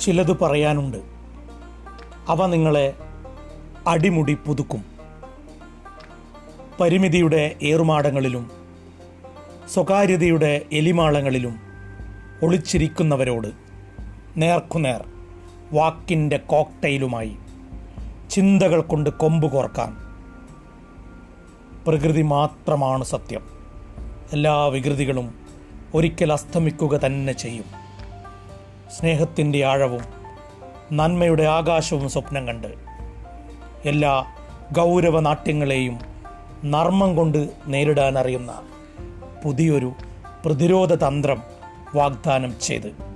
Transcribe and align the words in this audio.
ചിലത് 0.00 0.38
പറയാനുണ്ട്. 0.38 0.98
അവ 2.28 2.46
നിങ്ങളെ 2.46 2.94
അടിമുടി 3.86 4.34
പുതുക്കും. 4.34 4.84
പരിമിതിയുടെ 6.80 7.56
ഏറുമാടങ്ങളിലും 7.62 8.50
സ്വകാര്യതയുടെ 9.74 10.62
എലിമാളങ്ങളിലും 10.72 11.58
ഒളിച്ചിരിക്കുന്നവരോട് 12.42 13.48
നേർക്കുനേർ 14.36 15.04
വാക്കിന്റെ 15.72 16.36
കോക്ടെയിലുമായി 16.36 17.36
ചിന്തകൾ 18.30 18.80
കൊണ്ട് 18.80 19.10
കൊമ്പ് 19.10 19.52
കോർക്കാൻ 19.52 19.96
പ്രകൃതി 21.86 22.22
മാത്രമാണ് 22.22 23.04
സത്യം. 23.04 23.42
എല്ലാ 24.32 24.66
വികൃതികളും 24.66 25.34
ഒരിക്കൽ 25.94 26.32
അസ്തമിക്കുക 26.32 26.96
തന്നെ 26.96 27.32
ചെയ്യും. 27.32 27.89
സ്നേഹത്തിന്റെ 28.98 29.64
ആഴവും 29.64 30.02
നന്മയുടെ 30.92 31.42
ആകാശവും 31.42 32.08
സ്വപ്നം 32.08 32.46
കണ്ട് 32.46 32.66
എല്ലാ 33.84 34.24
ഗൗരവ 34.72 35.20
നാട്യങ്ങളെയും 35.20 36.00
നർമ്മം 36.64 37.16
കൊണ്ട് 37.16 37.50
നേരിടാനറിയുന്ന 37.66 38.62
പുതിയൊരു 39.44 39.92
പ്രതിരോധ 40.44 40.94
തന്ത്രം 40.94 41.42
വാഗ്ദാനം 41.94 42.60
ചെയ്ത്. 42.60 43.09